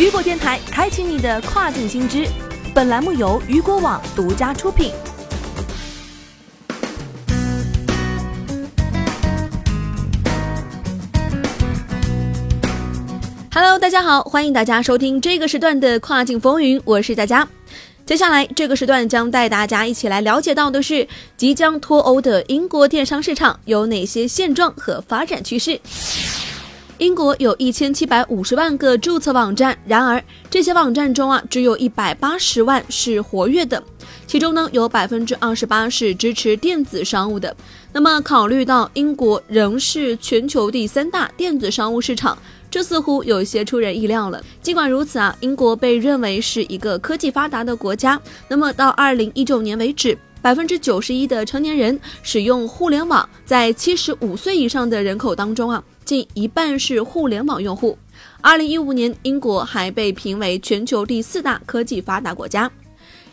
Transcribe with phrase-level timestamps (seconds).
[0.00, 2.26] 雨果电台开启你的跨境新知，
[2.74, 4.90] 本栏目由雨果网独家出品。
[13.52, 17.46] Hello，大家好，欢迎大家收听这个时段的跨境风云，我是佳佳。
[18.06, 21.06] 接下来这个时段将带大家一起来了解到的是，
[21.36, 25.78] 即将脱欧的英国电商市场有哪些现状和发展趋势。
[27.00, 33.82] 英国有一千七百五十万个注册网站，然而这些网站中啊，只有一百八十万是活跃的，
[34.26, 37.56] 其中呢有百分之二十八是支持电子商务的。
[37.90, 42.36] 那么考虑到英国仍是全球第三大电子商务市场，
[42.70, 44.44] 这似乎有些出人意料了。
[44.60, 48.20] 尽管如此啊，英国被认为是一个科技发达的国家。
[48.46, 50.18] 那么到二零一九年为止。
[50.42, 57.96] 百分之九十一的成年人使用互联网，在七十五岁以上的人口当中啊，近一半是互联网用户。
[58.40, 62.70] 二零一五年，英国还被评为全球第四大科技发达国家。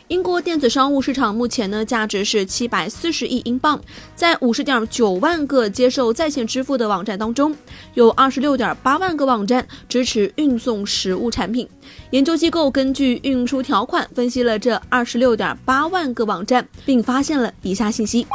[0.08, 3.78] 英国电子商务市场目前呢，价值是七百四十亿英镑，
[4.14, 7.54] 在五十点九万个接受在线支付的网站当中，
[7.92, 11.68] 有二十六点八万个网站支持运送实物产品。
[12.12, 18.26] 研究机构根据运输条款分析了这二十六点八万个网站，并发现了以下信息。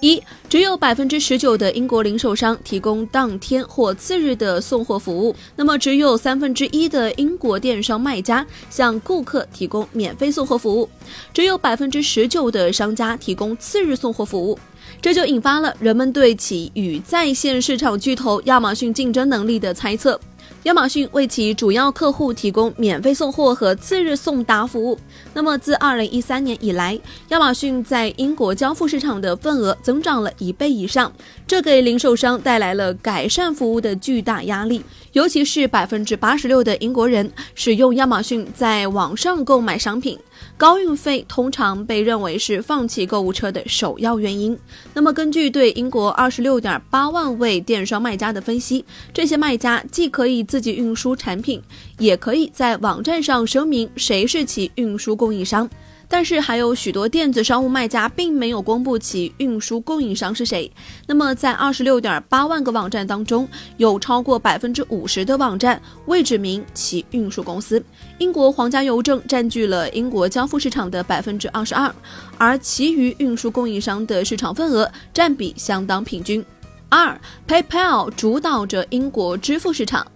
[0.00, 10.88] 一，只有百分之十九的英国零售商提供当天或次日的送货服务，那么只有三分之一的英国电商卖家向顾客提供免费送货服务，
[11.34, 14.56] 只有百分之十九的商家提供次日送货服务，
[15.02, 20.18] 这就引发了人们对其与在线市场巨头亚马逊竞争能力的猜测。
[20.68, 24.98] 亚马逊为其主要客户提供免费送货和次日送达服务。
[25.32, 31.10] 那么，自二零一三年以来，亚马逊在英国交付市场的份额增长了一倍以上，
[31.46, 34.84] 这给零售商带来了改善服务的巨大压力。
[35.12, 40.18] 尤其是百分之八十六的英国人使用亚马逊在网上购买商品，
[40.56, 44.58] 高运费通常被认为是放弃购物车的首要原因。
[44.94, 51.62] 那么，根据对英国二十六点八万位电商卖家的分析，这些卖家既可以自己运输产品，
[51.98, 55.68] 也可以在网站上声明谁是其运输供应商。
[56.08, 60.70] 但是还有许多电子商务卖家并没有公布其运输供应商是谁。
[61.06, 63.46] 那么，在二十六点八万个网站当中，
[63.76, 67.82] 有超过百分之五十的网站未指明其运输公司。
[68.16, 71.94] 英国皇家邮政占据了英国交付市场的百分之二十二，
[72.38, 76.44] 而其余运输供应商的市场份额占比相当平均。
[76.88, 80.06] 二，PayPal 主导着英国支付市场。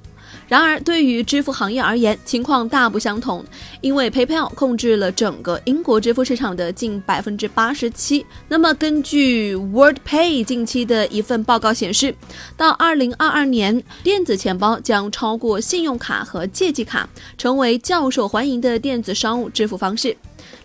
[0.53, 3.43] 然而，对于支付行业而言，情况大不相同。
[3.81, 8.27] 因为 PayPal 控制了整个英国支付市场的近百分之八十七。
[8.49, 12.15] 那么，根据 WordPay 近期的一份报告显示，
[12.55, 17.09] 到二零二二年，电子钱包将超过信用卡和借记卡，
[17.39, 20.15] 成为较受欢迎的电子商务支付方式。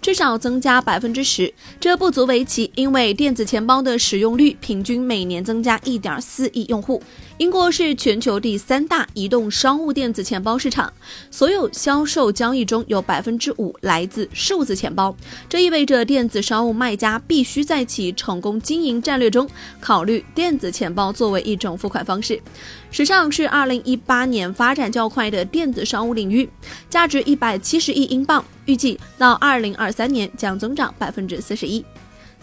[0.02, 7.02] 至少增加百分之十，这不足为奇，因为电子钱包的使用率平均每年增加一点四亿用户。
[7.38, 10.92] 英国是全球第三大移动商务电子钱包市场，
[11.30, 15.16] 所有销售交易中有百分之五来自数字钱包，
[15.48, 19.48] 这意味着电子商务卖家必须在其成功经营战略中
[19.80, 22.42] 考虑电子钱包作为一种付款方式。
[22.90, 26.50] 时尚是二零一八年发展较快的电子商务领域，
[26.90, 31.84] 价值一百七十亿英镑，预计到二零二三年将增长百分之四十一。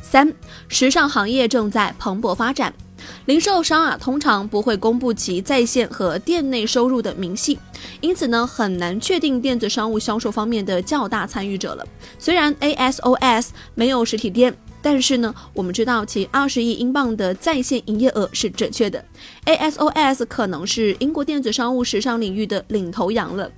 [0.02, 0.34] 三，
[0.68, 2.74] 时尚行业正在蓬勃发展，
[3.24, 7.58] 零售商啊通常不会公布其在线和店内收入的明细，
[8.00, 11.86] 因此呢很难确定电子商务销售方面的较大参与者了。
[12.18, 14.54] 虽然 ASOS 没有实体店。
[14.84, 19.02] 但是呢，我们知道其二十亿英镑的在线营业额是准确的。
[19.46, 23.50] ASOS 可能是英国电子商务时尚领域的领头羊了。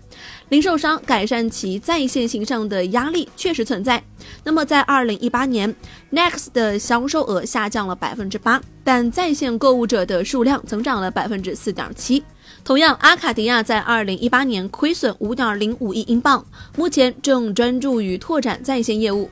[0.51, 4.01] 零售商改善其在线形象的压力确实存在。
[4.45, 5.75] 那么在二零一八年
[6.13, 12.23] ，Next 的销售额下降了百分之八，但在线购物者的数量增长了百分之四点七。
[12.63, 16.47] 同样，阿卡迪亚在二零一八年亏损五点零五亿英镑，
[16.77, 19.29] 目前正专注于拓展在线业务。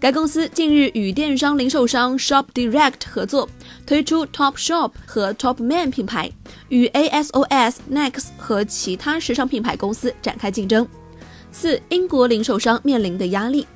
[0.00, 3.48] 该公司近日与电商零售商 Shop Direct 合作，
[3.84, 6.30] 推出 Top Shop 和 Top Man 品牌，
[6.68, 10.86] 与 ASOS、Next 和其他时尚品牌公司展开竞争。
[11.50, 13.66] 四、英国零售商面临的压力。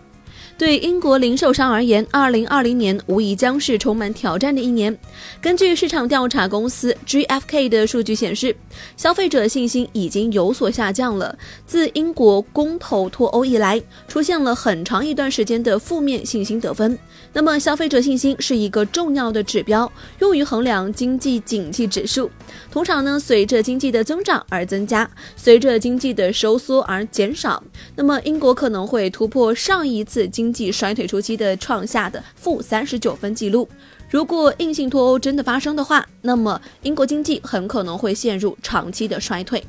[0.63, 4.97] 对英国零售商而言，二零二零年无疑将是充满挑战的一年。
[5.41, 8.55] 根据市场调查公司 GFK 的数据显示，
[8.97, 11.37] 消费者信心已经有所下降了。
[11.67, 16.97] 自英国公投脱欧以来，出现了很长一段时间的负面信心得分。
[17.33, 22.31] 那么，消费者信心是一个重要的指标，用于衡量经济景气指数。
[22.71, 27.61] 通常呢，随着经济的增长而增加，随着经济的收缩而减少。
[27.97, 33.67] 那么，英国可能会突破上一次经经济衰退初期的创下的负三十九分记录。
[34.11, 39.65] 如果硬性脱欧真的发生的话，那么英国经济很可能会陷入长期的衰退。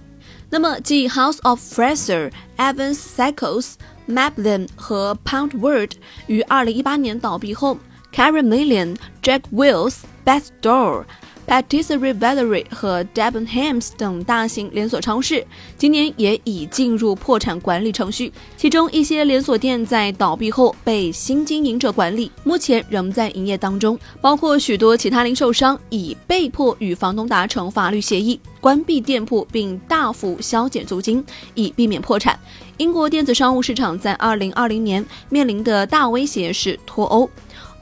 [0.49, 3.75] 那么，继 House of Fraser、Evans、Cycles、
[4.09, 5.91] Mablin 和 Poundword
[6.27, 7.77] 于二零一八年倒闭后
[8.13, 11.05] ，Karen Million、Jack Wills、Beth Door。
[11.45, 15.45] Patisserie Valerie 和 Debenhams 等大型连锁超市
[15.77, 23.99] 今年也已进入破产管理程序，其中一些连锁店在倒闭后被新经营者管理，目前仍在营业当中。
[24.21, 31.23] 包括许多其他零售商已被迫与房东达成法律协议，关闭店铺并大幅削减租金，
[31.53, 32.39] 以避免破产。
[32.77, 37.29] 英国电子商务市场在2020年面临的大威胁是脱欧。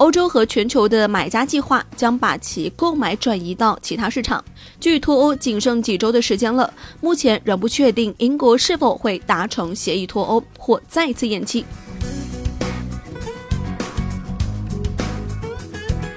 [0.01, 4.43] 欧洲和全球的买家计划将把其购买转移到其他市场。
[4.79, 11.63] 距脱欧仅剩几周的时间了，目前仍不确定英国是否会达成协议脱欧或再次延期。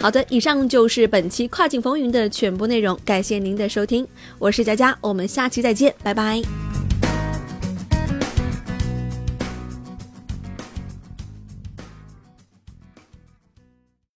[0.01, 4.07] 好的，以上就是本期跨境风云的全部内容，感谢您的收听，
[4.39, 6.41] 我是佳佳，我们下期再见，拜拜。